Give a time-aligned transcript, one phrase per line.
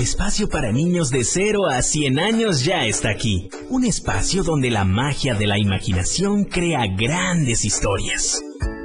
[0.00, 3.50] Espacio para niños de 0 a 100 años ya está aquí.
[3.68, 8.40] Un espacio donde la magia de la imaginación crea grandes historias.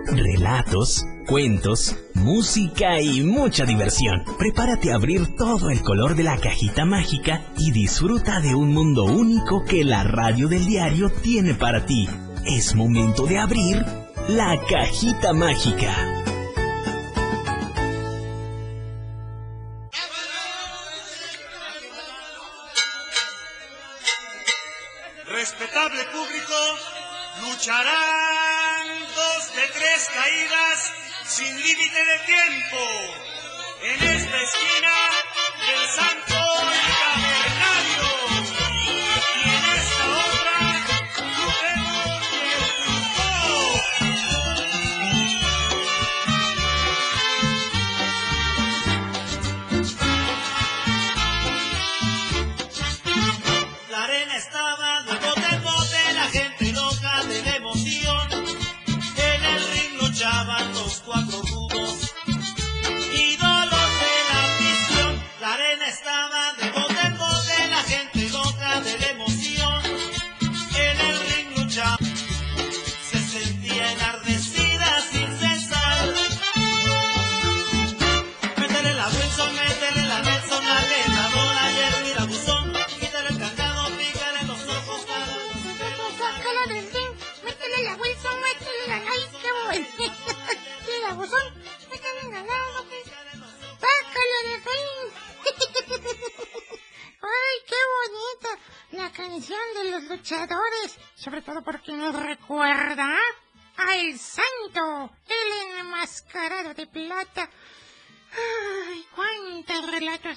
[0.07, 4.25] Relatos, cuentos, música y mucha diversión.
[4.38, 9.05] Prepárate a abrir todo el color de la cajita mágica y disfruta de un mundo
[9.05, 12.09] único que la radio del diario tiene para ti.
[12.45, 13.85] Es momento de abrir
[14.27, 16.14] la cajita mágica.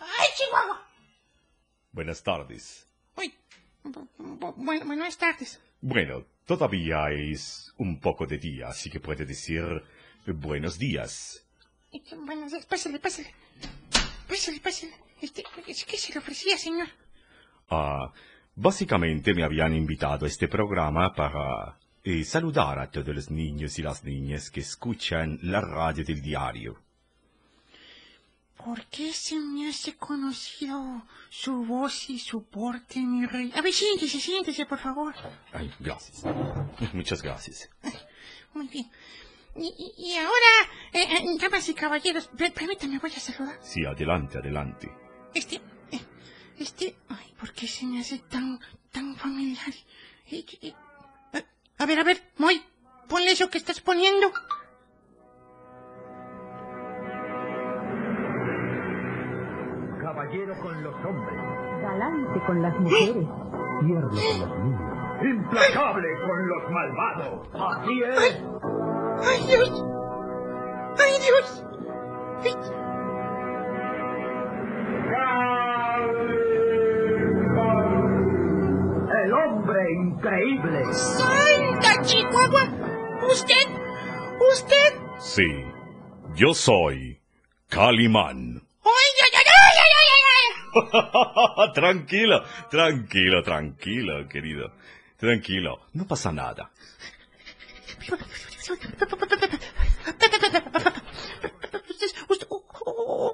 [0.00, 0.86] ¡Ay, Chihuahua!
[1.92, 2.86] Buenas tardes.
[3.16, 3.32] Uy,
[3.84, 5.60] bu- bu- buenas tardes.
[5.80, 9.62] Bueno, todavía es un poco de día, así que puede decir
[10.26, 11.44] buenos días.
[11.92, 13.34] Eh, Buenos días, pásale, pásale.
[14.28, 14.92] Pásale, pásale.
[15.20, 16.88] Este, ¿Qué se le ofrecía, señor?
[17.70, 18.12] Ah,
[18.54, 23.82] básicamente me habían invitado a este programa para eh, saludar a todos los niños y
[23.82, 26.78] las niñas que escuchan la radio del diario.
[28.56, 33.52] ¿Por qué se me hace conocido su voz y su porte, mi rey?
[33.54, 35.14] A ver, siéntese, siéntese, por favor.
[35.52, 36.24] Ay, gracias.
[36.92, 37.70] Muchas gracias.
[38.54, 38.90] Muy bien.
[39.60, 40.52] Y, ahora,
[40.92, 43.56] eh, eh, damas y caballeros, per- permítanme, voy a saludar.
[43.60, 44.88] Sí, adelante, adelante.
[45.34, 45.56] Este,
[45.90, 46.00] eh,
[46.58, 48.58] este, ay, ¿por qué se me hace tan,
[48.92, 49.74] tan familiar?
[50.30, 50.72] Eh, eh,
[51.32, 51.44] eh,
[51.78, 52.62] a ver, a ver, Moy,
[53.08, 54.30] ponle eso que estás poniendo.
[60.00, 63.26] Caballero con los hombres, Galante con las mujeres.
[63.80, 67.48] tierno con los niños, implacable con los malvados.
[67.54, 68.18] Así es.
[68.18, 68.87] ¡Ay,
[69.24, 69.70] ¡Ay, Dios!
[70.98, 71.64] ¡Ay, Dios!
[72.44, 72.58] ¡Ay!
[79.24, 80.92] El hombre increíble.
[80.92, 82.64] ¡Santa Chihuahua!
[83.30, 83.66] ¿Usted?
[84.52, 84.94] ¿Usted?
[85.18, 85.46] Sí,
[86.34, 87.20] yo soy
[87.68, 88.62] Calimán.
[88.84, 90.92] ¡Ay, ay, ay, ay, ay, ay!
[91.56, 91.72] ay!
[91.74, 94.72] tranquilo, tranquilo, tranquilo, querido.
[95.18, 96.70] Tranquilo, no pasa nada.
[101.08, 102.46] Usted, usted,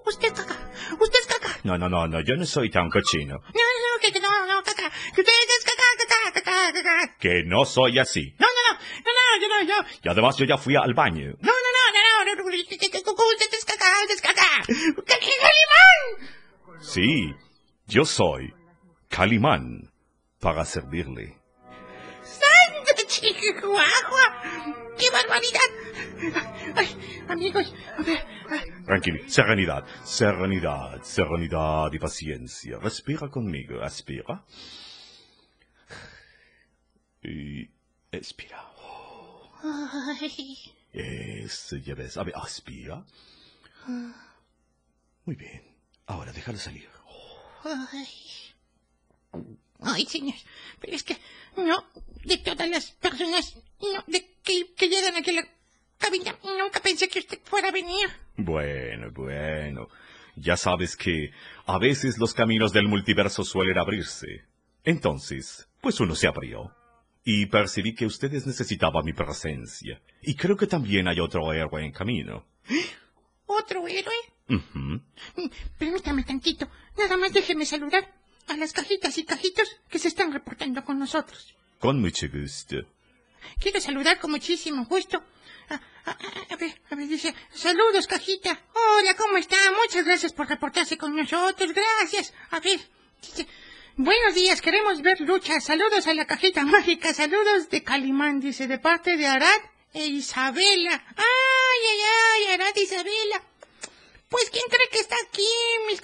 [0.04, 0.56] usted es caca.
[1.00, 1.58] Usted es caca.
[1.64, 3.36] No, no, no, no, yo no soy tan cochino.
[3.38, 4.90] No, no, que no, no, caca.
[5.14, 7.16] Que usted es caca, caca, caca, caca.
[7.18, 8.34] Que no soy así.
[8.38, 9.88] No, no, no, no, no, yo no, yo.
[10.02, 11.32] Y además yo ya fui al baño.
[11.40, 12.76] No, no, no, no, no, usted
[13.52, 14.64] es caca, usted es caca.
[14.66, 16.80] ¡Que- que- ¡Calimán!
[16.80, 17.34] Sí,
[17.86, 18.52] yo soy
[19.08, 19.90] Calimán
[20.40, 21.38] para servirle.
[22.22, 24.93] ¡Santa Chihuahua!
[25.04, 26.74] ¡Qué barbaridad!
[26.76, 32.78] Ay, amigos, a ver, ay, Tranquilo, serenidad, serenidad, serenidad y paciencia.
[32.78, 34.42] Respira conmigo, aspira.
[37.22, 37.68] Y
[38.10, 38.64] expira.
[39.62, 40.72] ay.
[40.94, 42.16] Eso, ya ves.
[42.16, 43.04] A ver, aspira.
[45.26, 45.62] Muy bien.
[46.06, 46.88] Ahora déjalo salir.
[47.92, 48.08] Ay.
[49.84, 50.34] Ay, señor,
[50.80, 51.16] pero es que
[51.56, 51.84] no,
[52.24, 55.48] de todas las personas no, de que, que llegan aquí a la
[55.98, 58.08] cabina, nunca pensé que usted fuera a venir.
[58.36, 59.88] Bueno, bueno.
[60.36, 61.30] Ya sabes que
[61.66, 64.44] a veces los caminos del multiverso suelen abrirse.
[64.84, 66.74] Entonces, pues uno se abrió.
[67.24, 70.02] Y percibí que ustedes necesitaban mi presencia.
[70.22, 72.44] Y creo que también hay otro héroe en camino.
[73.46, 74.14] ¿Otro héroe?
[74.48, 74.78] Ujú.
[74.78, 78.12] Mm, Permítame tantito, nada más déjeme saludar
[78.48, 81.54] a las cajitas y cajitos que se están reportando con nosotros.
[81.78, 82.76] Con mucho gusto.
[83.60, 85.22] Quiero saludar con muchísimo gusto.
[85.68, 88.58] A, a- a- a ver, a ver, dice, saludos, cajita.
[88.74, 89.56] Hola, ¿cómo está?
[89.82, 91.72] Muchas gracias por reportarse con nosotros.
[91.72, 92.32] Gracias.
[92.50, 92.80] A ver,
[93.22, 93.46] dice,
[93.96, 95.60] buenos días, queremos ver lucha.
[95.60, 97.12] Saludos a la cajita mágica.
[97.14, 99.60] Saludos de Calimán, dice, de parte de Arad
[99.94, 101.02] e Isabela.
[101.16, 102.00] Ay, ay,
[102.48, 103.42] ay, Arad e Isabela.
[104.28, 105.46] Pues, ¿quién cree que está aquí?
[105.88, 106.00] Mis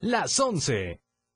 [0.00, 1.00] Las 11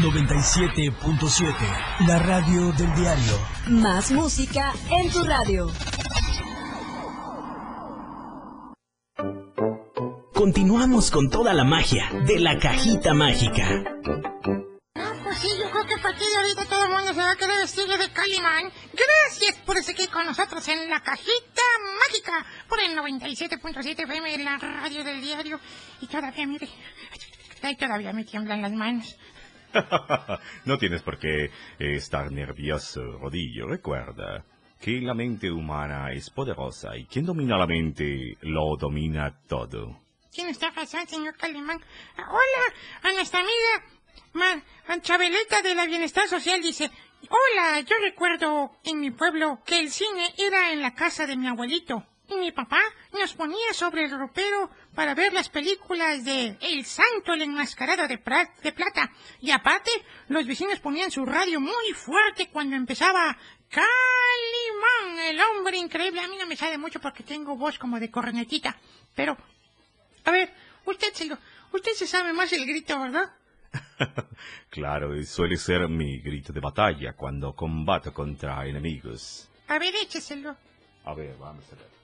[0.00, 3.38] 97.7 La radio del diario
[3.68, 5.70] Más música en tu radio.
[10.32, 13.68] Continuamos con toda la magia de la cajita mágica.
[14.94, 17.32] No, pues sí, yo creo que a partir de ahorita todo el mundo se va
[17.32, 18.72] a querer vestir de Calimán.
[18.94, 21.62] Gracias por seguir con nosotros en la cajita
[22.08, 25.60] mágica por el 97.7 FM en la radio del diario.
[26.00, 26.70] Y todavía, mire,
[27.62, 29.14] ay, todavía me tiemblan las manos.
[30.64, 33.66] no tienes por qué eh, estar nervioso, Rodillo.
[33.66, 34.44] Recuerda
[34.80, 39.98] que la mente humana es poderosa y quien domina la mente lo domina todo.
[40.30, 41.80] Tiene esta razón, señor Calimán.
[42.16, 44.00] Ah, Hola, a nuestra amiga
[45.02, 46.90] Chabeleta de la Bienestar Social dice,
[47.28, 51.48] Hola, yo recuerdo en mi pueblo que el cine era en la casa de mi
[51.48, 52.04] abuelito.
[52.30, 52.80] Y mi papá
[53.12, 58.20] nos ponía sobre el ropero para ver las películas de El Santo, el enmascarado de,
[58.62, 59.10] de plata.
[59.40, 59.90] Y aparte,
[60.28, 63.36] los vecinos ponían su radio muy fuerte cuando empezaba
[63.68, 66.20] Calimán, el hombre increíble.
[66.20, 68.76] A mí no me sale mucho porque tengo voz como de cornetita.
[69.14, 69.36] Pero
[70.24, 70.52] a ver,
[70.86, 71.36] usted se lo,
[71.72, 73.32] usted se sabe más el grito, ¿verdad?
[74.70, 79.48] claro, suele ser mi grito de batalla cuando combato contra enemigos.
[79.68, 80.56] A ver, écheselo.
[81.04, 81.99] A ver, vamos a ver.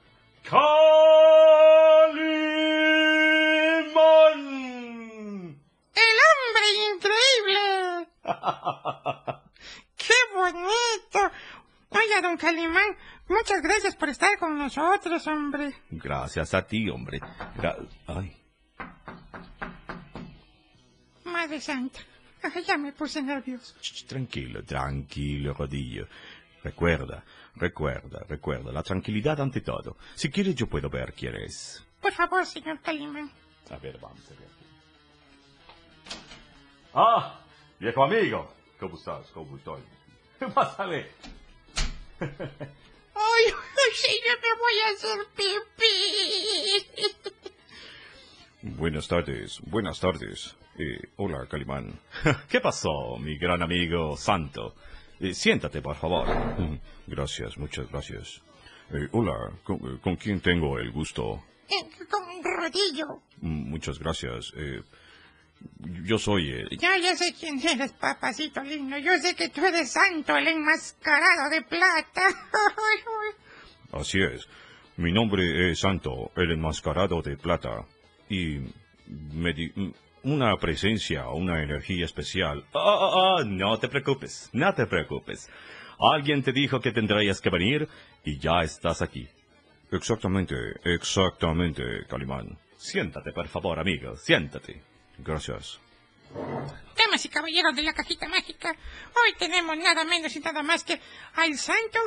[4.26, 5.60] ¡Calimán!
[5.94, 8.08] ¡El hombre increíble!
[9.96, 11.32] ¡Qué bonito!
[11.90, 12.96] Oiga, don Calimán,
[13.28, 15.74] muchas gracias por estar con nosotros, hombre.
[15.90, 17.20] Gracias a ti, hombre.
[17.56, 18.36] Gra- Ay,
[21.24, 22.00] Madre Santa.
[22.42, 23.74] Ay, ya me puse nervioso.
[23.80, 26.06] Ch, Tranquilo, tranquilo, Rodillo.
[26.62, 29.96] Recuerda, recuerda, recuerda, la tranquilidad ante todo.
[30.14, 31.84] Si quieres yo puedo ver quién es.
[32.00, 33.30] Por favor, señor Calimán.
[33.70, 34.48] A ver, vamos a ver.
[36.94, 37.40] Ah,
[37.78, 38.52] viejo amigo.
[38.80, 39.30] ¿Cómo estás?
[39.30, 39.82] ¿Cómo estoy?
[40.54, 41.10] Pásale.
[43.18, 47.16] Ay, ay, yo me voy a hacer pipí.
[48.76, 50.54] Buenas tardes, buenas tardes.
[50.78, 51.98] Eh, hola, Calimán.
[52.48, 54.74] ¿Qué pasó, mi gran amigo Santo?
[55.20, 56.26] Eh, siéntate, por favor.
[57.06, 58.42] Gracias, muchas gracias.
[58.92, 59.32] Eh, hola,
[59.64, 61.42] ¿con, con quién tengo el gusto?
[61.68, 63.22] Eh, Con rodillo.
[63.40, 64.52] Mm, Muchas gracias.
[64.56, 64.82] Eh,
[66.04, 66.52] yo soy...
[66.78, 68.98] Ya, ya sé quién eres, papacito lindo.
[68.98, 72.22] Yo sé que tú eres santo, el enmascarado de plata.
[73.92, 74.46] Así es.
[74.98, 77.84] Mi nombre es Santo, el enmascarado de plata.
[78.28, 78.60] Y
[79.08, 79.72] me di
[80.26, 82.64] una presencia, una energía especial.
[82.74, 85.48] Ah, ah, ah, no te preocupes, no te preocupes.
[86.00, 87.88] Alguien te dijo que tendrías que venir
[88.24, 89.28] y ya estás aquí.
[89.92, 92.58] Exactamente, exactamente, Calimán.
[92.76, 94.82] Siéntate, por favor, amigo, siéntate.
[95.18, 95.78] Gracias.
[96.96, 101.00] Damas y caballeros de la cajita mágica, hoy tenemos nada menos y nada más que
[101.36, 102.00] al santo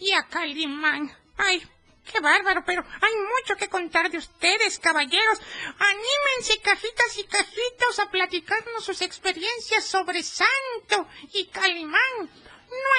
[0.00, 1.08] y a Calimán.
[1.38, 1.62] Ay,
[2.10, 5.38] qué bárbaro, pero hay mucho que contar de ustedes, caballeros.
[5.78, 12.30] Anímense, cajitas y cajitos, a platicarnos sus experiencias sobre santo y Calimán.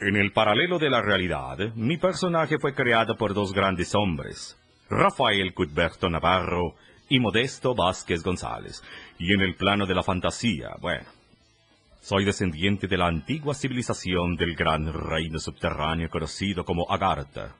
[0.00, 4.60] En el paralelo de la realidad, mi personaje fue creado por dos grandes hombres,
[4.90, 6.74] Rafael Cuthberto Navarro
[7.08, 8.82] y Modesto Vázquez González.
[9.18, 11.06] Y en el plano de la fantasía, bueno,
[12.00, 17.54] soy descendiente de la antigua civilización del gran reino subterráneo conocido como Agartha.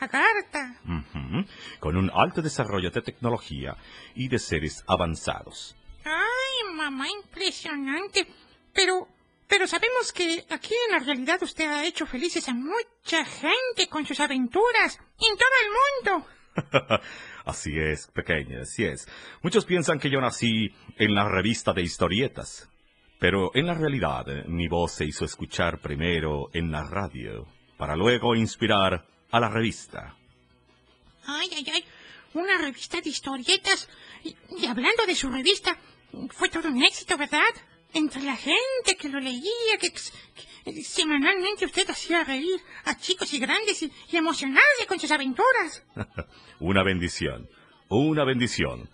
[0.00, 0.76] Agartha.
[0.84, 1.46] Ujú,
[1.78, 3.76] con un alto desarrollo de tecnología
[4.14, 5.76] y de seres avanzados.
[6.04, 8.26] Ay, mamá, impresionante.
[8.74, 9.08] Pero,
[9.48, 14.04] pero sabemos que aquí en la realidad usted ha hecho felices a mucha gente con
[14.04, 16.26] sus aventuras en todo el mundo.
[17.44, 19.08] así es, pequeña, así es.
[19.42, 22.68] Muchos piensan que yo nací en la revista de historietas,
[23.18, 27.46] pero en la realidad eh, mi voz se hizo escuchar primero en la radio,
[27.76, 30.16] para luego inspirar a la revista.
[31.26, 31.84] Ay, ay, ay.
[32.34, 33.88] Una revista de historietas.
[34.24, 35.76] Y, y hablando de su revista,
[36.30, 37.40] fue todo un éxito, ¿verdad?
[37.94, 43.38] Entre la gente que lo leía, que, que semanalmente usted hacía reír a chicos y
[43.38, 45.84] grandes y, y emocionarse con sus aventuras.
[46.60, 47.48] Una bendición,
[47.88, 48.88] una bendición.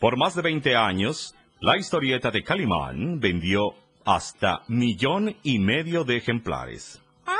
[0.00, 3.74] Por más de 20 años, la historieta de Calimán vendió
[4.04, 7.00] hasta millón y medio de ejemplares.
[7.24, 7.34] ¡Ay,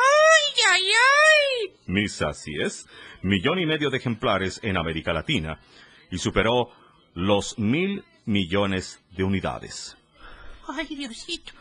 [0.71, 1.75] ay, ay!
[1.87, 2.87] Mis así es,
[3.23, 5.61] millón y medio de ejemplares en América Latina
[6.11, 6.71] y superó
[7.15, 9.97] los mil millones de unidades.
[10.68, 11.52] Ay, Diosito.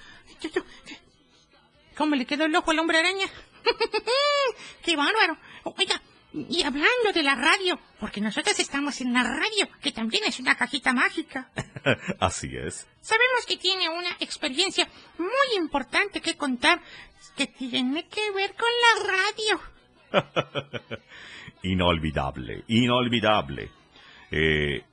[1.95, 3.27] ¿Cómo le quedó el ojo al hombre araña?
[4.83, 5.37] ¡Qué bárbaro!
[5.63, 6.01] Oiga,
[6.49, 10.55] y hablando de la radio, porque nosotros estamos en la radio, que también es una
[10.55, 11.49] cajita mágica.
[12.19, 12.87] así es.
[12.99, 16.81] Sabemos que tiene una experiencia muy importante que contar
[17.37, 19.61] que tiene que ver con la radio.
[21.63, 23.71] Inolvidable, inolvidable.
[24.29, 24.83] Eh,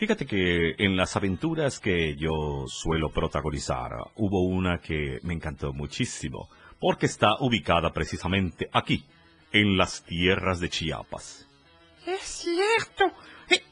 [0.00, 6.48] fíjate que en las aventuras que yo suelo protagonizar, hubo una que me encantó muchísimo,
[6.78, 9.04] porque está ubicada precisamente aquí,
[9.52, 11.46] en las tierras de Chiapas.
[12.06, 13.12] Es cierto.
[13.50, 13.62] Eh,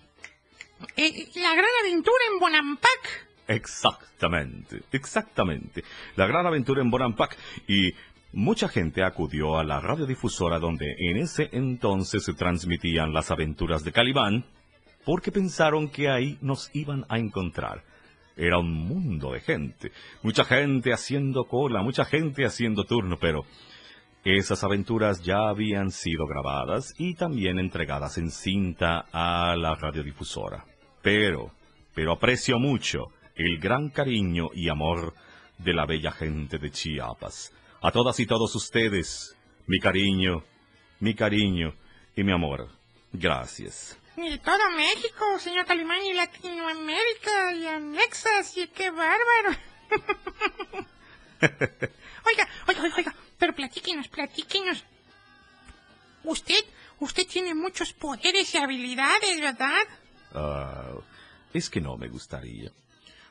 [0.98, 3.28] eh, la gran aventura en Bonampak.
[3.46, 5.82] Exactamente, exactamente.
[6.16, 7.94] La gran aventura en Bonampak y
[8.34, 13.92] mucha gente acudió a la radiodifusora donde en ese entonces se transmitían las aventuras de
[13.92, 14.44] Calibán
[15.08, 17.82] porque pensaron que ahí nos iban a encontrar.
[18.36, 19.90] Era un mundo de gente,
[20.22, 23.46] mucha gente haciendo cola, mucha gente haciendo turno, pero
[24.22, 30.66] esas aventuras ya habían sido grabadas y también entregadas en cinta a la radiodifusora.
[31.00, 31.52] Pero,
[31.94, 35.14] pero aprecio mucho el gran cariño y amor
[35.56, 37.50] de la bella gente de Chiapas.
[37.80, 39.34] A todas y todos ustedes,
[39.66, 40.44] mi cariño,
[41.00, 41.72] mi cariño
[42.14, 42.68] Y mi amor,
[43.10, 43.98] gracias.
[44.20, 49.50] Y todo México, señor Calimán, y Latinoamérica, y anexas, y qué bárbaro.
[51.40, 54.84] oiga, oiga, oiga, oiga, pero platíquenos, platíquenos.
[56.24, 56.64] Usted,
[56.98, 59.86] usted tiene muchos poderes y habilidades, ¿verdad?
[60.34, 60.94] Ah,
[61.54, 62.72] es que no me gustaría.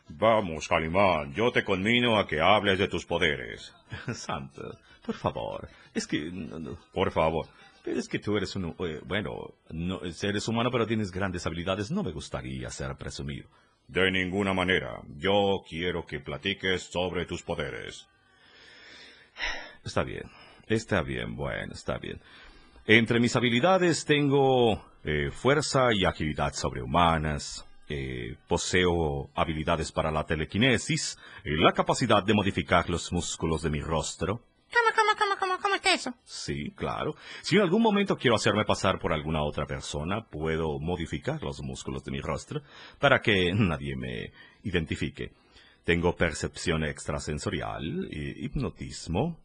[0.07, 3.73] Vamos, Calimán, yo te conmino a que hables de tus poderes.
[4.13, 6.31] Santo, por favor, es que...
[6.93, 7.45] por favor,
[7.87, 8.75] es que tú eres un...
[8.79, 13.47] eh, bueno, no, eres humano pero tienes grandes habilidades, no me gustaría ser presumido.
[13.87, 18.07] De ninguna manera, yo quiero que platiques sobre tus poderes.
[19.85, 20.29] Está bien,
[20.67, 22.19] está bien, bueno, está bien.
[22.85, 31.17] Entre mis habilidades tengo eh, fuerza y agilidad sobrehumanas, eh, poseo habilidades para la telequinesis,
[31.45, 34.41] eh, la capacidad de modificar los músculos de mi rostro.
[34.73, 35.86] ¿Cómo, cómo, cómo, cómo, cómo está
[36.23, 37.15] Sí, claro.
[37.41, 42.03] Si en algún momento quiero hacerme pasar por alguna otra persona, puedo modificar los músculos
[42.03, 42.61] de mi rostro
[42.99, 44.31] para que nadie me
[44.63, 45.31] identifique.
[45.83, 49.39] Tengo percepción extrasensorial, hipnotismo.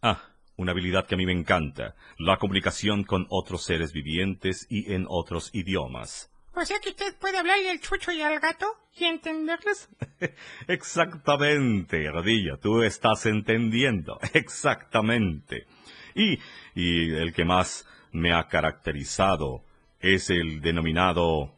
[0.00, 0.22] Ah,
[0.56, 5.06] una habilidad que a mí me encanta, la comunicación con otros seres vivientes y en
[5.08, 6.30] otros idiomas.
[6.60, 9.88] O sea que usted puede hablarle al chucho y al gato y entenderlos.
[10.66, 14.18] Exactamente, Rodilla, tú estás entendiendo.
[14.34, 15.68] Exactamente.
[16.16, 16.40] Y,
[16.74, 19.62] y el que más me ha caracterizado
[20.00, 21.54] es el denominado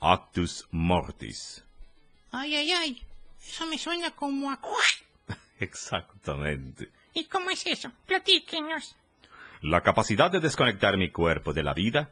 [0.00, 1.64] Actus Mortis.
[2.32, 3.06] Ay, ay, ay.
[3.40, 4.58] Eso me suena como a...
[5.60, 6.90] Exactamente.
[7.14, 7.92] ¿Y cómo es eso?
[8.06, 8.96] Platíquenos.
[9.60, 12.10] La capacidad de desconectar mi cuerpo de la vida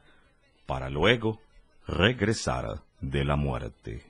[0.67, 1.41] para luego
[1.91, 4.03] regresar de la muerte.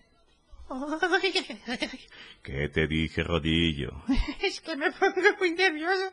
[2.42, 3.90] ¿Qué te dije, Rodillo?
[4.40, 6.12] Es que me pongo muy nervioso.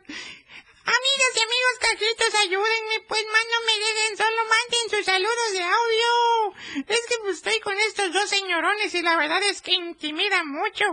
[0.88, 5.62] Amigas y amigos cajitos, ayúdenme, pues más no me dejen, solo manden sus saludos de
[5.62, 6.54] audio.
[6.88, 10.86] Es que pues, estoy con estos dos señorones y la verdad es que intimida mucho.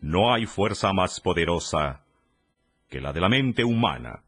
[0.00, 2.04] no hay fuerza más poderosa
[2.88, 4.22] que la de la mente humana.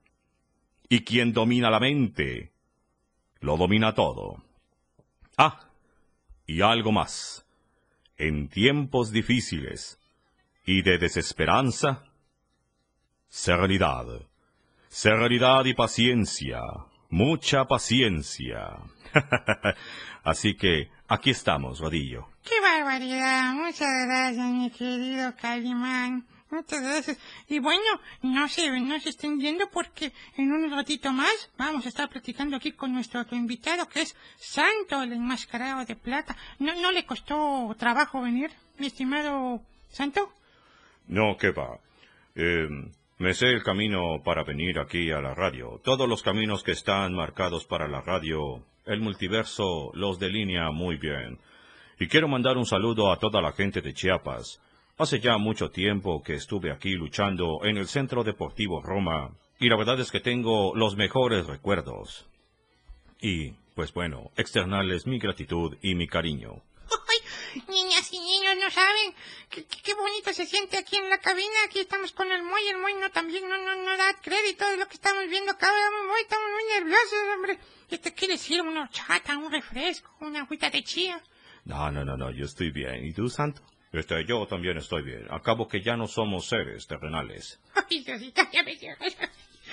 [0.88, 2.52] Y quien domina la mente,
[3.40, 4.42] lo domina todo.
[5.36, 5.60] Ah,
[6.46, 7.46] y algo más.
[8.16, 9.98] En tiempos difíciles
[10.66, 12.04] y de desesperanza,
[13.28, 14.06] serenidad.
[14.88, 16.60] Serenidad y paciencia.
[17.08, 18.76] Mucha paciencia.
[20.22, 22.28] Así que aquí estamos, Rodillo.
[22.42, 23.52] ¡Qué barbaridad!
[23.52, 26.26] Muchas gracias, mi querido Calimán.
[26.50, 27.18] Muchas gracias.
[27.48, 31.88] Y bueno, no se, no se estén yendo porque en un ratito más vamos a
[31.88, 36.36] estar platicando aquí con nuestro otro invitado que es Santo, el enmascarado de plata.
[36.58, 40.32] ¿No, no le costó trabajo venir, mi estimado Santo?
[41.06, 41.78] No, ¿qué va?
[42.34, 42.68] Eh,
[43.18, 45.80] me sé el camino para venir aquí a la radio.
[45.84, 51.38] Todos los caminos que están marcados para la radio, el multiverso los delinea muy bien.
[51.98, 54.60] Y quiero mandar un saludo a toda la gente de Chiapas.
[54.96, 59.76] Hace ya mucho tiempo que estuve aquí luchando en el Centro Deportivo Roma, y la
[59.76, 62.26] verdad es que tengo los mejores recuerdos.
[63.20, 66.62] Y, pues bueno, externarles mi gratitud y mi cariño.
[66.90, 67.62] ¡Ay!
[67.68, 69.14] Niñas y niños no saben
[69.50, 71.54] qué, qué- bonito se siente aquí en la cabina.
[71.66, 72.66] Aquí estamos con el Moy.
[72.68, 75.66] El Moy no también no, no, no da crédito de lo que estamos viendo acá.
[75.66, 76.20] ¿verdad, Moy?
[76.22, 77.58] Estamos muy nerviosos, hombre.
[77.88, 78.62] ¿Qué te quiere decir?
[78.62, 81.20] Una horchata, un refresco, una agüita de chía.
[81.64, 83.04] No, no, no, no, yo estoy bien.
[83.04, 83.62] ¿Y tú, Santo?
[83.92, 85.26] Este, yo también estoy bien.
[85.30, 87.58] Acabo que ya no somos seres terrenales.
[87.74, 88.78] Ay, Diosito, ya me.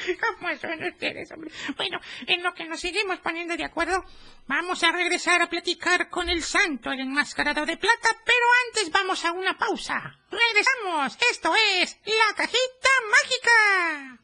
[0.39, 1.51] ¿Cómo son ustedes, hombre?
[1.75, 4.03] Bueno, en lo que nos seguimos poniendo de acuerdo,
[4.47, 9.23] vamos a regresar a platicar con el santo, el enmascarado de plata, pero antes vamos
[9.25, 10.17] a una pausa.
[10.29, 11.17] Regresamos.
[11.31, 14.21] Esto es La Cajita Mágica.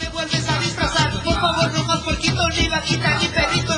[0.00, 2.04] Me vuelves a disfrazar, por favor, no más
[2.58, 3.71] ni vaquita, ni perrito.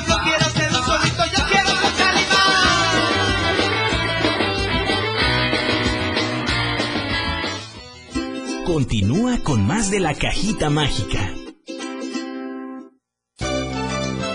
[8.75, 11.33] Continúa con más de la cajita mágica.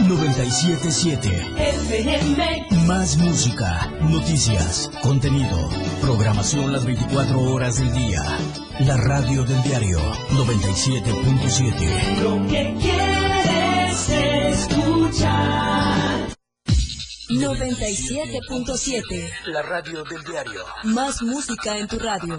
[0.09, 1.29] 977
[2.87, 5.68] Más música, noticias, contenido,
[6.00, 8.22] programación las 24 horas del día.
[8.79, 9.98] La radio del diario
[10.31, 12.22] 97.7.
[12.22, 14.09] Lo que quieres
[14.62, 16.31] escuchar.
[17.29, 19.31] 97.7.
[19.48, 20.64] La radio del diario.
[20.85, 22.38] Más música en tu radio.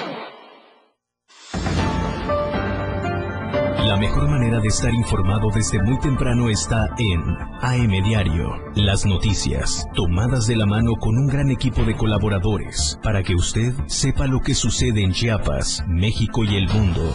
[4.11, 7.21] Mejor manera de estar informado desde muy temprano está en
[7.61, 8.61] AM Diario.
[8.75, 13.73] Las noticias, tomadas de la mano con un gran equipo de colaboradores, para que usted
[13.87, 17.09] sepa lo que sucede en Chiapas, México y el mundo.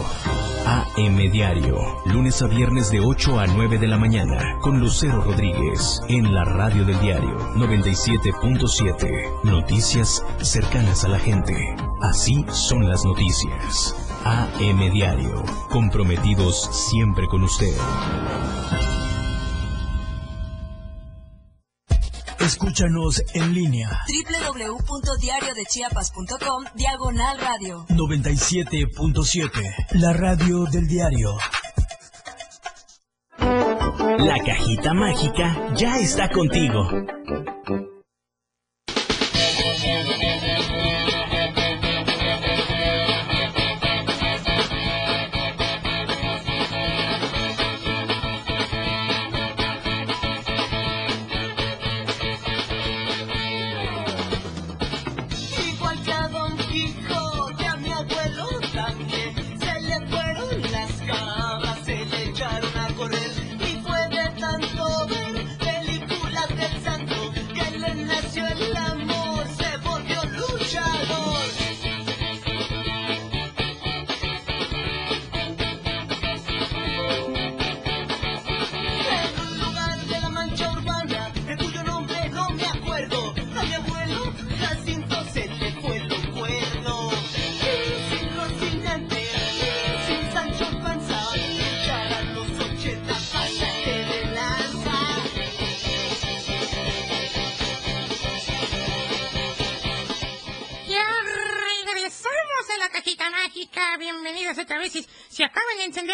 [0.65, 6.01] AM Diario, lunes a viernes de 8 a 9 de la mañana, con Lucero Rodríguez,
[6.09, 9.43] en la radio del diario 97.7.
[9.43, 11.53] Noticias cercanas a la gente.
[12.01, 14.06] Así son las noticias.
[14.23, 17.75] AM Diario, comprometidos siempre con usted.
[22.39, 27.85] Escúchanos en línea www.diariodechiapas.com Diagonal radio.
[27.89, 29.49] 97.7.
[29.91, 31.37] La radio del diario.
[33.39, 36.87] La cajita mágica ya está contigo.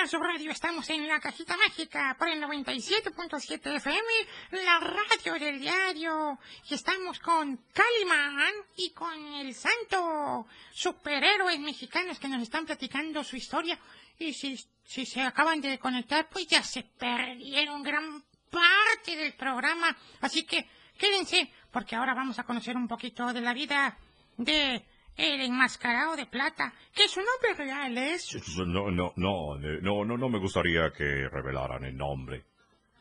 [0.07, 4.03] Su radio, estamos en la cajita mágica por el 97.7 FM,
[4.51, 6.37] la radio del diario.
[6.69, 13.37] Y estamos con Calimán y con el santo superhéroes mexicanos que nos están platicando su
[13.37, 13.79] historia.
[14.19, 19.95] Y si, si se acaban de conectar, pues ya se perdieron gran parte del programa.
[20.19, 23.97] Así que quédense, porque ahora vamos a conocer un poquito de la vida
[24.35, 24.85] de
[25.17, 28.35] el enmascarado de plata, que su nombre real es...
[28.57, 32.43] No, no, no, no, no, no me gustaría que revelaran el nombre.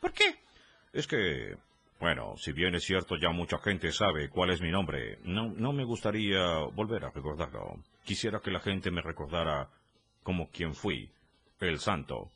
[0.01, 0.37] ¿Por qué?
[0.93, 1.57] Es que,
[2.01, 5.73] Bueno, si bien es cierto ya mucha gente sabe cuál es mi nombre, no, no
[5.73, 7.77] me gustaría volver a recordarlo.
[8.05, 9.71] Quisiera que la gente me recordara
[10.25, 11.09] como quien fui,
[11.61, 12.31] el santo.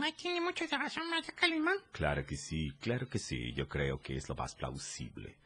[0.00, 1.76] Ay, tiene mucha razón, maestro Calimán.
[1.92, 5.36] Claro que sí, claro que sí, yo creo que es lo más plausible.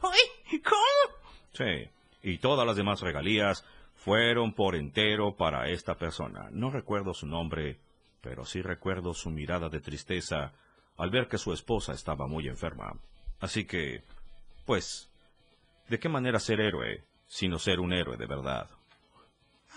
[0.03, 1.17] ay, ¿cómo?
[1.53, 1.89] Sí,
[2.23, 6.49] y todas las demás regalías fueron por entero para esta persona.
[6.53, 7.79] No recuerdo su nombre,
[8.21, 10.53] pero sí recuerdo su mirada de tristeza
[10.97, 12.95] al ver que su esposa estaba muy enferma.
[13.41, 14.03] Así que,
[14.65, 15.11] pues,
[15.89, 18.71] ¿de qué manera ser héroe sino ser un héroe de verdad?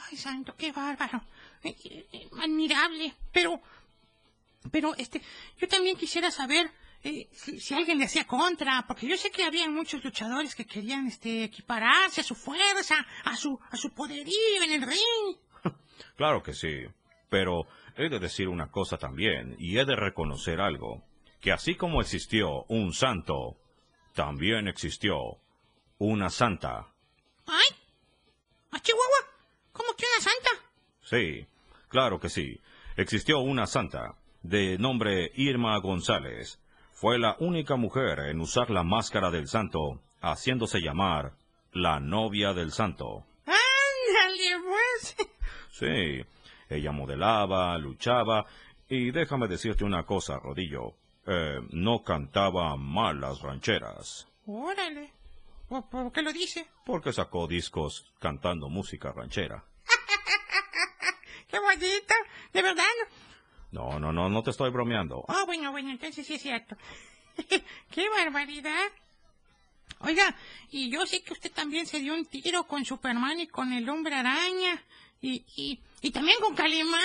[0.09, 1.21] Ay, santo, qué bárbaro.
[1.63, 1.75] Eh,
[2.11, 3.13] eh, Admirable.
[3.31, 3.61] Pero,
[4.71, 5.21] pero, este,
[5.57, 6.71] yo también quisiera saber
[7.03, 10.65] eh, si, si alguien le hacía contra, porque yo sé que había muchos luchadores que
[10.65, 15.37] querían, este, equipararse a su fuerza, a su, a su poderío en el ring.
[16.15, 16.85] Claro que sí,
[17.29, 21.03] pero he de decir una cosa también, y he de reconocer algo,
[21.39, 23.57] que así como existió un santo,
[24.13, 25.39] también existió
[25.97, 26.87] una santa.
[27.45, 27.78] Ay,
[31.09, 31.45] Sí,
[31.87, 32.59] claro que sí.
[32.97, 36.59] Existió una santa, de nombre Irma González.
[36.93, 41.31] Fue la única mujer en usar la máscara del santo, haciéndose llamar
[41.71, 43.23] la novia del santo.
[43.45, 45.15] Ándale, pues.
[45.71, 46.25] Sí,
[46.69, 48.45] ella modelaba, luchaba,
[48.89, 50.93] y déjame decirte una cosa, Rodillo.
[51.25, 55.11] eh, no cantaba mal las rancheras, Órale.
[55.69, 56.65] ¿Por, por qué lo dice?
[56.85, 59.63] porque sacó discos cantando música ranchera.
[61.49, 62.13] Qué bonito.
[62.53, 62.83] ¿De verdad?
[63.71, 65.23] No, no, no, no te estoy bromeando.
[65.27, 66.75] Ah, bueno, bueno, entonces sí es cierto.
[67.91, 68.88] ¡Qué barbaridad!
[70.01, 70.35] Oiga,
[70.71, 73.89] y yo sé que usted también se dio un tiro con Superman y con el
[73.89, 74.81] hombre araña.
[75.21, 77.01] Y, y, y también con Calimán.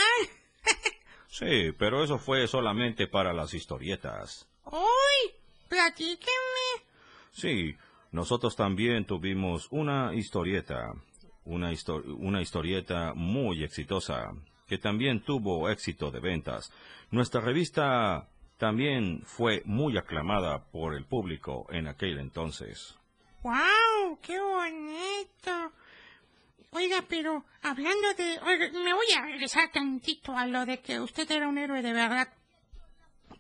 [1.27, 4.47] Sí, pero eso fue solamente para las historietas.
[4.67, 5.35] ¡Uy!
[5.69, 6.85] Platíquenme.
[7.33, 7.75] Sí,
[8.13, 10.93] nosotros también tuvimos una historieta,
[11.45, 14.33] una, histo- una historieta muy exitosa,
[14.67, 16.73] que también tuvo éxito de ventas.
[17.11, 22.95] Nuestra revista también fue muy aclamada por el público en aquel entonces.
[23.43, 24.19] ¡Wow!
[24.23, 25.73] ¡Qué bonito!
[26.71, 28.41] Oiga, pero hablando de...
[28.73, 32.33] Me voy a regresar tantito a lo de que usted era un héroe de verdad.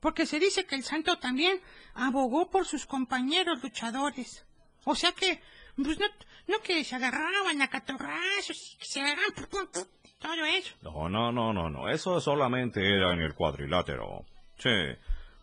[0.01, 1.61] Porque se dice que el santo también
[1.95, 4.45] abogó por sus compañeros luchadores.
[4.85, 5.40] O sea que,
[5.77, 6.07] pues no,
[6.49, 10.75] no que se agarraban a catorrazos, que se agarraban todo eso.
[10.83, 14.25] No, no, no, no, no, eso solamente era en el cuadrilátero.
[14.57, 14.71] Sí,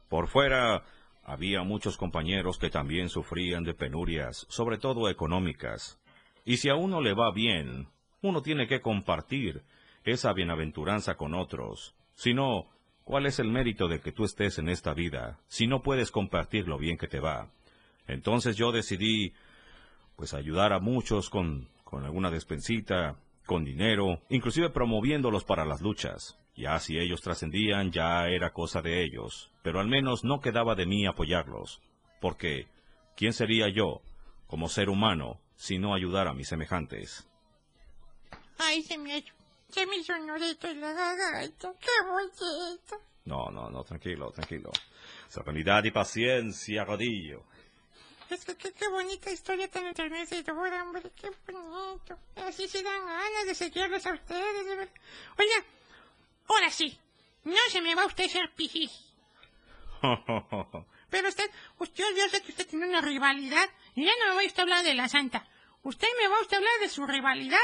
[0.09, 0.83] por fuera
[1.23, 5.99] había muchos compañeros que también sufrían de penurias, sobre todo económicas.
[6.45, 7.87] Y si a uno le va bien,
[8.21, 9.63] uno tiene que compartir
[10.03, 11.93] esa bienaventuranza con otros.
[12.15, 12.67] Si no,
[13.03, 16.67] ¿cuál es el mérito de que tú estés en esta vida si no puedes compartir
[16.67, 17.51] lo bien que te va?
[18.07, 19.33] Entonces yo decidí,
[20.15, 26.37] pues, ayudar a muchos con, con alguna despensita, con dinero, inclusive promoviéndolos para las luchas.
[26.55, 30.85] Ya si ellos trascendían, ya era cosa de ellos, pero al menos no quedaba de
[30.85, 31.81] mí apoyarlos,
[32.19, 32.67] porque
[33.15, 34.01] ¿quién sería yo,
[34.47, 37.27] como ser humano, si no ayudar a mis semejantes?
[38.57, 39.23] Ay, se me,
[39.69, 41.73] se me en la garganta.
[41.79, 43.01] Qué bonito.
[43.25, 44.71] No, no, no, tranquilo, tranquilo.
[45.27, 47.43] Serenidad y paciencia, Rodillo.
[48.31, 51.03] Es que qué, qué bonita historia tan enternecedora, hombre.
[51.19, 52.17] Qué bonito.
[52.37, 54.65] Así se dan ganas de seguirlos a ustedes.
[54.65, 54.93] de verdad.
[55.37, 55.65] Oiga,
[56.47, 56.97] ahora sí.
[57.43, 58.91] No se me va usted a hacer pijis.
[61.09, 63.69] Pero usted, usted, yo sé que usted tiene una rivalidad.
[63.95, 65.45] Y ya no me voy a usted a hablar de la santa.
[65.83, 67.59] Usted me va a usted a hablar de su rivalidad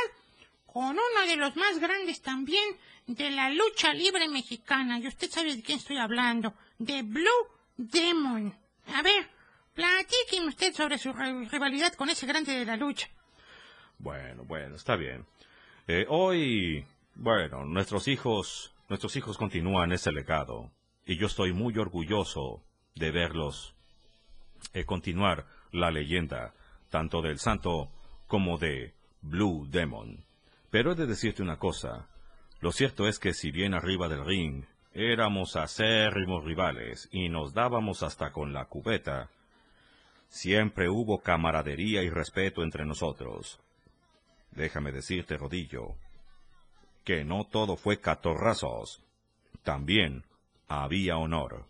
[0.65, 4.99] con uno de los más grandes también de la lucha libre mexicana.
[4.99, 6.53] Y usted sabe de quién estoy hablando.
[6.77, 8.53] De Blue Demon.
[8.93, 9.36] A ver,
[9.77, 13.07] platíqueme usted sobre su ri- rivalidad con ese grande de la lucha.
[13.99, 15.25] Bueno, bueno, está bien.
[15.87, 20.71] Eh, hoy, bueno, nuestros hijos, nuestros hijos continúan ese legado
[21.05, 22.63] y yo estoy muy orgulloso
[22.95, 23.75] de verlos
[24.73, 26.53] eh, continuar la leyenda
[26.89, 27.91] tanto del santo
[28.25, 30.25] como de Blue Demon.
[30.71, 32.07] Pero he de decirte una cosa,
[32.61, 38.01] lo cierto es que si bien arriba del ring éramos acérrimos rivales y nos dábamos
[38.01, 39.29] hasta con la cubeta,
[40.29, 43.59] siempre hubo camaradería y respeto entre nosotros.
[44.51, 45.95] Déjame decirte, Rodillo,
[47.03, 49.01] que no todo fue catorrazos.
[49.63, 50.23] También
[50.67, 51.65] había honor.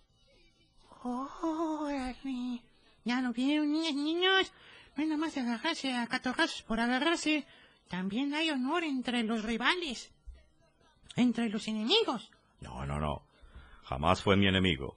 [1.03, 2.61] Órale.
[3.03, 4.51] Ya lo vieron, niñas niños.
[4.95, 7.45] No es nada más agarrarse a catorrazos por agarrarse.
[7.87, 10.11] También hay honor entre los rivales.
[11.15, 12.31] Entre los enemigos.
[12.61, 13.21] No, no, no.
[13.83, 14.95] Jamás fue mi enemigo.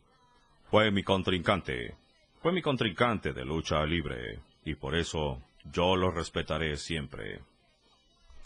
[0.71, 1.97] Fue mi contrincante.
[2.41, 4.41] Fue mi contrincante de lucha libre.
[4.65, 7.41] Y por eso yo lo respetaré siempre.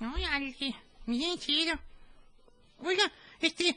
[0.00, 0.54] Órale.
[1.07, 1.78] Bien chido.
[2.80, 3.68] Oiga, este...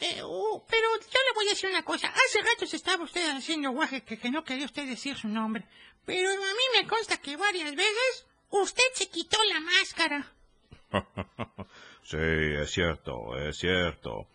[0.00, 2.08] eh, oh, pero yo le voy a decir una cosa.
[2.08, 5.64] Hace rato se estaba usted haciendo guaje que, que no quería usted decir su nombre.
[6.04, 10.32] Pero a mí me consta que varias veces usted se quitó la máscara.
[12.02, 14.28] sí, es cierto, es cierto.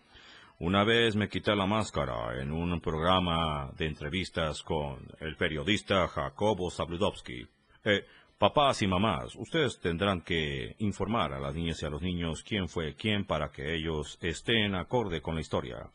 [0.63, 6.69] Una vez me quité la máscara en un programa de entrevistas con el periodista Jacobo
[6.69, 7.47] Zabludovsky.
[7.83, 8.05] Eh,
[8.37, 12.69] papás y mamás, ustedes tendrán que informar a las niñas y a los niños quién
[12.69, 15.89] fue quién para que ellos estén acorde con la historia.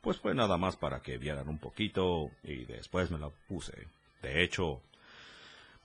[0.00, 3.88] Pues fue nada más para que vieran un poquito y después me la puse.
[4.22, 4.80] De hecho,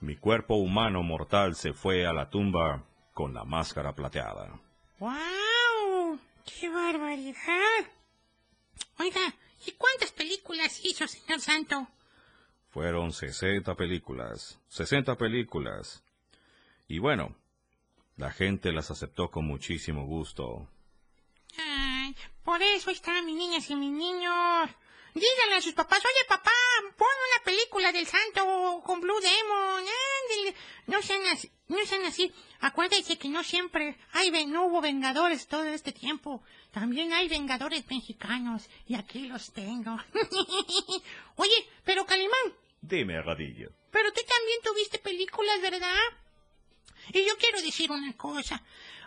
[0.02, 4.60] mi cuerpo humano mortal se fue a la tumba con la máscara plateada.
[4.99, 6.19] ¡Wow!
[6.45, 8.03] ¡Qué barbaridad!
[8.99, 9.21] Oiga,
[9.65, 11.88] ¿y cuántas películas hizo, señor Santo?
[12.69, 16.03] Fueron 60 películas, 60 películas.
[16.88, 17.36] Y bueno,
[18.17, 20.67] la gente las aceptó con muchísimo gusto.
[21.58, 24.69] Ay, por eso están mis niñas y mis niños.
[25.13, 26.51] Díganle a sus papás, oye papá,
[26.97, 29.84] pon una película del santo con Blue Demon.
[29.84, 30.56] ándele".
[30.88, 32.34] No sean así, no sean así.
[32.60, 36.41] Acuérdense que no siempre hay, no hubo vengadores todo este tiempo.
[36.73, 39.95] También hay vengadores mexicanos y aquí los tengo.
[41.36, 43.69] oye, pero Calimán, Dime, Radillo.
[43.91, 45.95] pero tú también tuviste películas, ¿verdad?
[47.13, 48.62] Y yo quiero decir una cosa.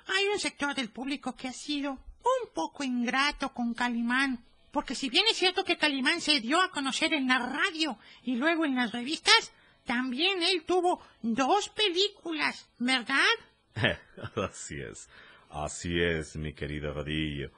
[0.06, 4.44] Hay un sector del público que ha sido un poco ingrato con Calimán.
[4.70, 8.36] Porque si bien es cierto que Calimán se dio a conocer en la radio y
[8.36, 9.52] luego en las revistas,
[9.84, 13.24] también él tuvo dos películas, ¿verdad?
[14.36, 15.08] Así es,
[15.64, 17.50] así es, mi querido Radillo.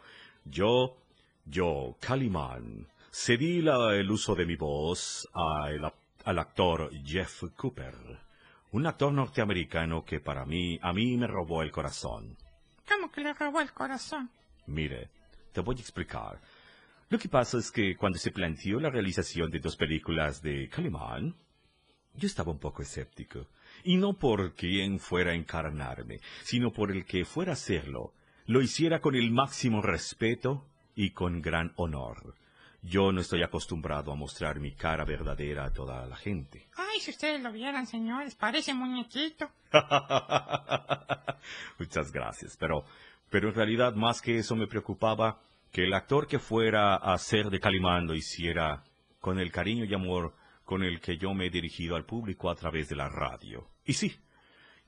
[0.45, 0.97] Yo,
[1.45, 5.85] yo, Calimán, cedí la- el uso de mi voz a el
[6.25, 7.95] al actor Jeff Cooper,
[8.73, 12.37] un actor norteamericano que para mí, a mí me robó el corazón.
[12.87, 14.29] ¿Cómo que le robó el corazón?
[14.67, 15.09] Mire,
[15.53, 16.39] te voy a explicar.
[17.09, 21.35] Lo que pasa es que cuando se planteó la realización de dos películas de Calimán,
[22.15, 23.47] yo estaba un poco escéptico.
[23.85, 28.13] Y no por quien fuera a encarnarme, sino por el que fuera a hacerlo.
[28.47, 32.35] Lo hiciera con el máximo respeto y con gran honor.
[32.83, 36.69] Yo no estoy acostumbrado a mostrar mi cara verdadera a toda la gente.
[36.77, 39.51] Ay, si ustedes lo vieran, señores, parece muñequito.
[41.79, 42.85] Muchas gracias, pero,
[43.31, 45.41] pero en realidad más que eso me preocupaba
[45.73, 48.85] que el actor que fuera a hacer de Calimán lo hiciera
[49.21, 50.33] con el cariño y amor
[50.69, 53.71] con el que yo me he dirigido al público a través de la radio.
[53.87, 54.15] Y sí,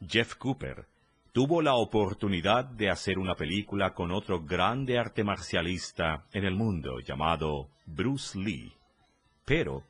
[0.06, 0.86] Jeff Cooper
[1.32, 7.00] tuvo la oportunidad de hacer una película con otro grande arte marcialista en el mundo
[7.00, 8.74] llamado Bruce Lee.
[9.46, 9.82] Pero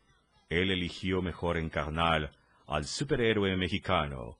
[0.48, 2.30] él eligió mejor encarnar
[2.68, 4.38] al superhéroe mexicano,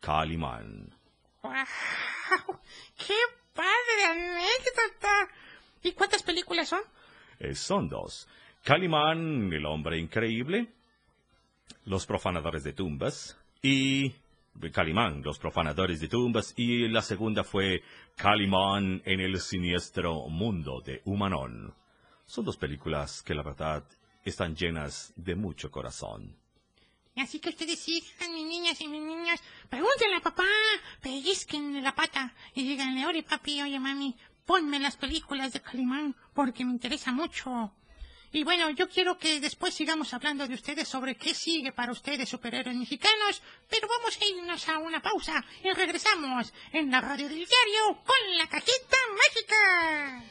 [0.00, 0.94] Calimán.
[1.42, 2.60] ¡Wow!
[2.98, 3.16] ¡Qué
[3.54, 5.30] padre anécdota!
[5.82, 6.82] ¿Y cuántas películas son?
[7.38, 8.28] Eh, son dos.
[8.64, 10.72] Calimán, el hombre increíble,
[11.84, 14.14] Los profanadores de tumbas y
[14.72, 17.82] Calimán, los profanadores de tumbas, y la segunda fue
[18.16, 21.74] Calimán en el siniestro mundo de Humanón.
[22.24, 23.84] Son dos películas que la verdad
[24.24, 26.34] están llenas de mucho corazón.
[27.16, 30.48] Así que ustedes sigan, mis niñas y mis niños, pregúntenle a papá,
[31.02, 36.64] pellizquen la pata y díganle, oye papi, oye mami, ponme las películas de Calimán porque
[36.64, 37.74] me interesa mucho.
[38.34, 42.28] Y bueno, yo quiero que después sigamos hablando de ustedes sobre qué sigue para ustedes
[42.28, 47.46] superhéroes mexicanos, pero vamos a irnos a una pausa y regresamos en la radio del
[47.46, 50.24] diario con la cajita mágica.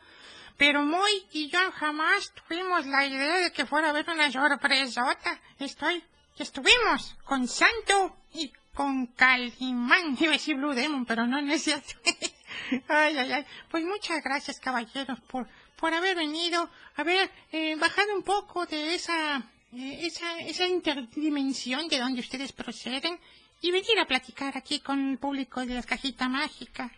[0.58, 5.40] Pero Moy y yo jamás tuvimos la idea de que fuera a haber una sorpresota.
[5.60, 6.04] Estoy,
[6.38, 10.18] estuvimos con Santo y con Calimán.
[10.20, 11.68] Iba a decir Blue Demon, pero no, no es
[12.88, 13.46] ay, ay, ay.
[13.70, 19.38] Pues muchas gracias, caballeros, por, por haber venido, haber eh, bajado un poco de esa,
[19.74, 23.20] eh, esa, esa interdimensión de donde ustedes proceden
[23.62, 26.92] y venir a platicar aquí con el público de la cajita mágica.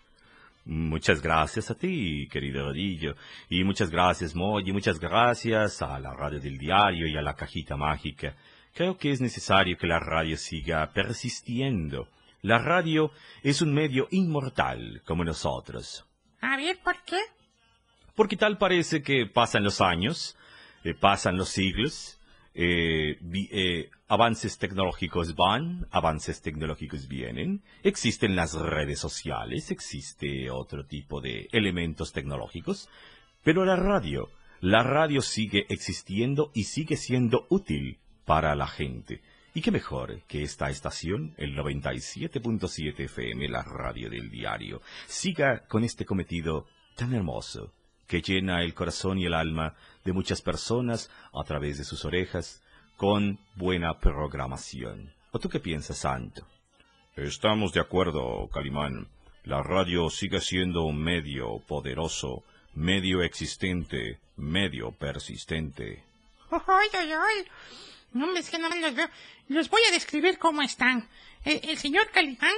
[0.66, 3.16] Muchas gracias a ti, querido Rodillo.
[3.50, 4.70] Y muchas gracias, Moy.
[4.70, 8.36] Y muchas gracias a la radio del diario y a la cajita mágica.
[8.74, 12.08] Creo que es necesario que la radio siga persistiendo.
[12.42, 16.06] La radio es un medio inmortal como nosotros.
[16.42, 17.20] A ver, ¿por qué?
[18.16, 20.38] Porque tal parece que pasan los años,
[20.84, 22.19] eh, pasan los siglos,
[22.62, 23.18] eh,
[23.52, 31.48] eh, avances tecnológicos van, avances tecnológicos vienen, existen las redes sociales, existe otro tipo de
[31.54, 32.90] elementos tecnológicos,
[33.46, 34.30] pero la radio,
[34.60, 39.22] la radio sigue existiendo y sigue siendo útil para la gente.
[39.54, 45.86] Y qué mejor que esta estación, el 97.7 FM, la radio del diario, siga con
[45.86, 46.66] este cometido
[46.98, 47.74] tan hermoso
[48.10, 52.64] que llena el corazón y el alma de muchas personas a través de sus orejas,
[52.98, 55.14] con buena programación.
[55.32, 56.46] ¿O tú qué piensas, Santo?
[57.16, 59.08] Estamos de acuerdo, Calimán.
[59.44, 62.44] La radio sigue siendo un medio poderoso,
[62.74, 66.04] medio existente, medio persistente.
[66.50, 67.46] ¡Ay, ay, ay!
[68.14, 69.08] No, es que no los veo.
[69.50, 71.08] Los voy a describir cómo están.
[71.46, 72.56] El, el señor Calimán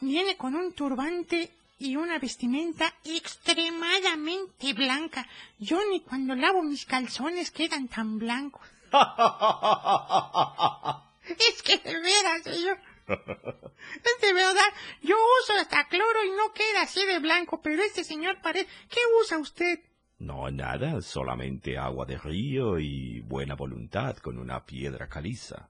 [0.00, 1.50] viene con un turbante
[1.82, 5.26] y una vestimenta extremadamente blanca.
[5.58, 8.62] Yo ni cuando lavo mis calzones quedan tan blancos.
[11.26, 12.78] es que de veras, señor.
[13.08, 14.72] Es de verdad,
[15.02, 18.68] yo uso hasta cloro y no queda así de blanco, pero este señor parece...
[18.88, 19.80] ¿Qué usa usted?
[20.20, 25.68] No, nada, solamente agua de río y buena voluntad con una piedra caliza.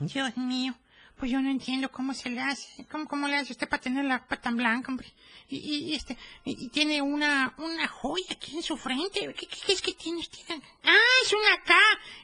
[0.00, 0.74] Dios mío,
[1.20, 4.06] pues yo no entiendo cómo se le hace, cómo, cómo le hace usted para tener
[4.06, 5.06] la pata tan blanca, hombre.
[5.50, 6.16] Y, y, este,
[6.46, 9.32] y, y tiene una, una joya aquí en su frente.
[9.34, 10.42] ¿Qué, qué, es que tiene usted?
[10.82, 11.74] Ah, es una K,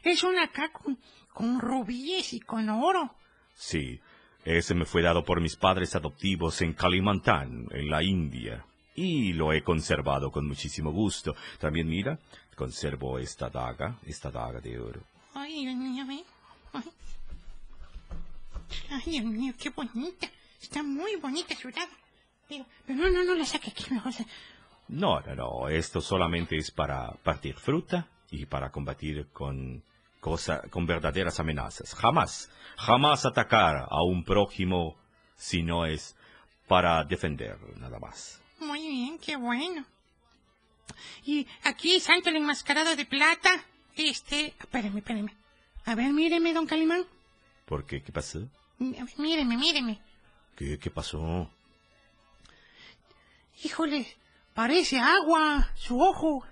[0.03, 0.99] es una K con,
[1.34, 3.14] con rubíes y con oro.
[3.55, 4.01] Sí,
[4.47, 8.64] ese me fue dado por mis padres adoptivos en Kalimantan, en la India.
[8.94, 11.36] Y lo he conservado con muchísimo gusto.
[11.59, 12.18] También mira,
[12.57, 15.03] conservo esta daga, esta daga de oro.
[15.34, 16.24] Ay, Dios mío, ¿eh?
[16.72, 16.82] Ay.
[18.91, 20.29] Ay, Dios mío, qué bonita.
[20.61, 21.89] Está muy bonita su daga.
[22.49, 24.12] Pero, pero no, no, no la saque aquí mejor.
[24.12, 24.27] se-
[24.89, 29.83] No, no, no, esto solamente es para partir fruta y para combatir con
[30.21, 31.95] cosa, con verdaderas amenazas.
[31.95, 34.97] Jamás, jamás atacar a un prójimo
[35.37, 36.17] si no es
[36.69, 38.41] para defender, nada más.
[38.59, 39.85] Muy bien, qué bueno.
[41.25, 43.51] Y aquí, Santo el enmascarado de plata.
[43.97, 45.35] Este, espéreme, espéreme.
[45.85, 47.05] A ver, míreme, don Calimán.
[47.67, 48.01] ¿Por qué?
[48.03, 48.49] ¿Qué pasó?
[48.79, 50.01] Míreme, míreme.
[50.57, 51.51] ¿Qué, qué pasó?
[53.62, 54.07] Híjole,
[54.55, 56.45] parece agua su ojo.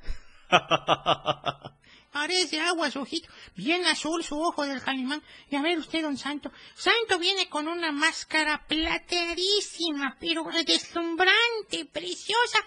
[2.13, 3.29] Parece agua su ojito.
[3.57, 5.21] Bien azul su ojo del Calimán.
[5.51, 6.53] Y a ver usted, don Santo.
[6.77, 12.59] Santo viene con una máscara plateadísima, pero deslumbrante, preciosa.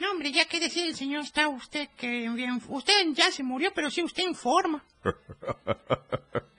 [0.00, 2.60] No, hombre, ya que decir el señor, está usted que bien.
[2.68, 4.84] Usted ya se murió, pero sí usted en forma.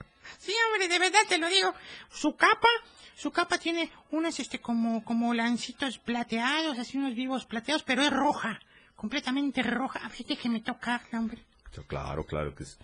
[0.45, 1.73] Sí, hombre, de verdad te lo digo.
[2.11, 2.67] Su capa,
[3.15, 8.11] su capa tiene unos, este, como, como lancitos plateados, así unos vivos plateados, pero es
[8.11, 8.59] roja.
[8.95, 9.99] Completamente roja.
[10.05, 11.43] A ver, déjeme tocarla, hombre.
[11.87, 12.77] Claro, claro que sí.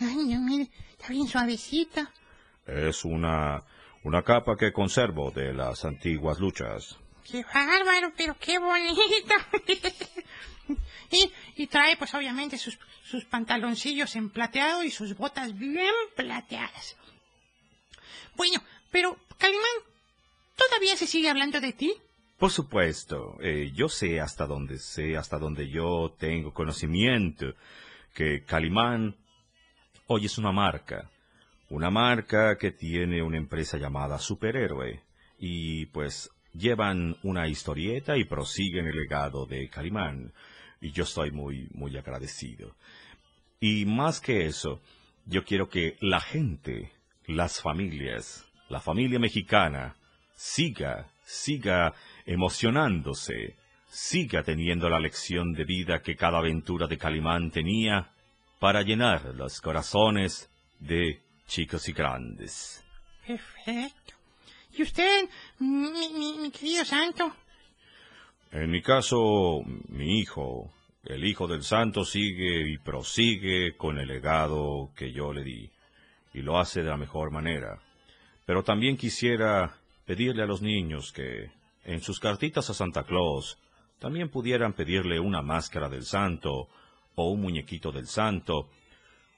[0.00, 2.10] Ay, Dios, mire, está bien suavecita.
[2.66, 3.62] Es una,
[4.02, 6.96] una capa que conservo de las antiguas luchas.
[7.30, 9.34] Qué bárbaro, pero qué bonita.
[11.56, 12.78] y, trae, pues, obviamente, sus,
[13.30, 16.96] pantaloncillos en plateado y sus botas bien plateadas.
[18.34, 19.62] Bueno, pero, Calimán,
[20.56, 21.92] ¿todavía se sigue hablando de ti?
[22.38, 27.54] Por supuesto, eh, yo sé hasta donde sé, hasta donde yo tengo conocimiento,
[28.14, 29.16] que Calimán
[30.06, 31.10] hoy es una marca,
[31.68, 35.02] una marca que tiene una empresa llamada Superhéroe,
[35.38, 40.32] y pues llevan una historieta y prosiguen el legado de Calimán,
[40.82, 42.74] y yo estoy muy, muy agradecido.
[43.60, 44.82] Y más que eso,
[45.24, 46.92] yo quiero que la gente,
[47.26, 49.94] las familias, la familia mexicana,
[50.34, 51.94] siga, siga
[52.26, 53.56] emocionándose,
[53.88, 58.10] siga teniendo la lección de vida que cada aventura de Calimán tenía
[58.58, 62.84] para llenar los corazones de chicos y grandes.
[63.24, 64.14] Perfecto.
[64.76, 65.28] ¿Y usted,
[65.60, 67.36] mi, querido santo?
[68.52, 70.70] En mi caso, mi hijo,
[71.04, 75.70] el hijo del santo sigue y prosigue con el legado que yo le di,
[76.34, 77.80] y lo hace de la mejor manera.
[78.44, 81.50] Pero también quisiera pedirle a los niños que,
[81.84, 83.58] en sus cartitas a Santa Claus,
[83.98, 86.68] también pudieran pedirle una máscara del santo,
[87.14, 88.68] o un muñequito del santo,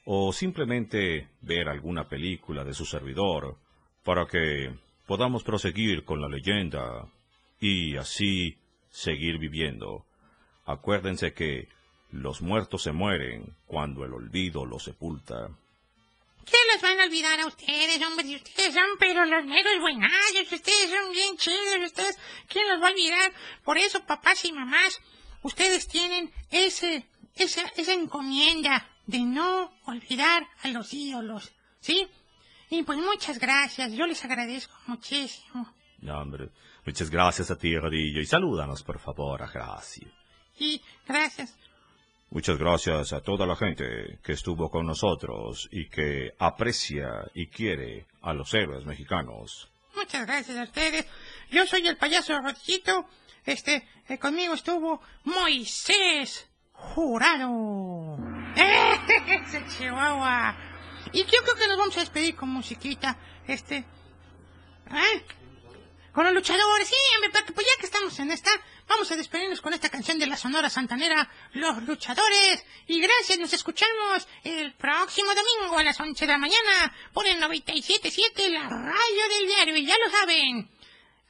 [0.06, 3.58] o simplemente ver alguna película de su servidor,
[4.02, 4.74] para que
[5.06, 7.06] podamos proseguir con la leyenda,
[7.60, 8.58] y así
[8.94, 10.06] seguir viviendo.
[10.64, 11.68] Acuérdense que
[12.10, 15.48] los muertos se mueren cuando el olvido los sepulta.
[16.46, 18.24] ¿Qué les van a olvidar a ustedes, hombre?
[18.24, 22.18] Si Ustedes son pero los meros buenazos, ustedes son bien chidos, ustedes,
[22.48, 23.32] ¿quién los va a olvidar?
[23.64, 25.00] Por eso, papás y mamás,
[25.42, 32.06] ustedes tienen ese, esa, esa encomienda de no olvidar a los ídolos, ¿sí?
[32.70, 35.74] Y pues muchas gracias, yo les agradezco muchísimo.
[35.98, 36.50] No, hombre,
[36.86, 40.08] muchas gracias a ti, Rodillo, y salúdanos, por favor, a Gracia.
[40.58, 41.56] Y gracias.
[42.30, 48.06] Muchas gracias a toda la gente que estuvo con nosotros y que aprecia y quiere
[48.22, 49.70] a los héroes mexicanos.
[49.94, 51.06] Muchas gracias a ustedes.
[51.50, 53.06] Yo soy el payaso Rodillito.
[53.46, 58.18] Este, eh, conmigo estuvo Moisés Jurado.
[58.56, 60.56] Ese chihuahua.
[61.12, 63.16] Y yo creo que nos vamos a despedir con musiquita.
[63.46, 63.76] Este.
[63.76, 65.24] ¿Eh?
[66.14, 68.48] Con los luchadores, sí, hombre, porque pues ya que estamos en esta,
[68.86, 72.64] vamos a despedirnos con esta canción de la Sonora Santanera, Los Luchadores.
[72.86, 77.42] Y gracias, nos escuchamos el próximo domingo a las 11 de la mañana por el
[77.42, 80.70] 97.7, la radio del diario, y ya lo saben.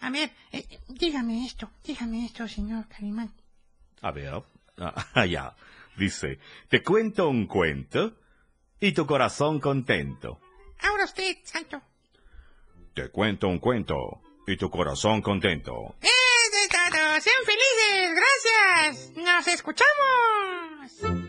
[0.01, 3.33] A ver, eh, dígame esto, dígame esto, señor Carimán.
[4.03, 4.35] A ver,
[4.77, 5.57] ah, ya.
[5.97, 8.19] Dice, te cuento un cuento
[8.81, 10.43] y tu corazón contento.
[10.81, 11.81] Ahora usted, Santo.
[12.93, 15.95] Te cuento un cuento y tu corazón contento.
[16.03, 17.21] ¡Eh, de todo!
[17.21, 18.15] ¡Sean felices!
[18.15, 19.13] ¡Gracias!
[19.17, 21.24] ¡Nos escuchamos!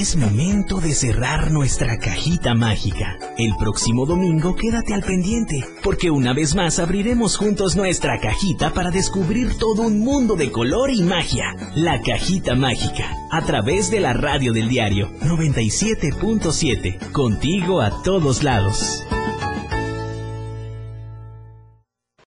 [0.00, 3.18] Es momento de cerrar nuestra cajita mágica.
[3.36, 8.90] El próximo domingo quédate al pendiente, porque una vez más abriremos juntos nuestra cajita para
[8.90, 11.54] descubrir todo un mundo de color y magia.
[11.74, 19.04] La cajita mágica, a través de la radio del diario 97.7, contigo a todos lados.